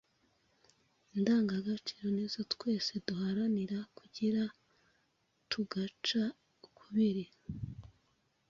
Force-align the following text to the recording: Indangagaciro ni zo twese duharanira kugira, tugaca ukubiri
Indangagaciro 1.15 2.05
ni 2.15 2.25
zo 2.33 2.41
twese 2.53 2.91
duharanira 3.07 3.79
kugira, 3.97 4.43
tugaca 5.51 6.23
ukubiri 6.65 7.25